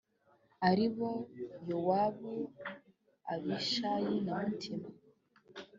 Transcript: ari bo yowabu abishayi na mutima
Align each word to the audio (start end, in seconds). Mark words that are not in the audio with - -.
ari 0.69 0.85
bo 0.95 1.11
yowabu 1.69 2.35
abishayi 3.33 4.13
na 4.25 4.33
mutima 4.41 4.87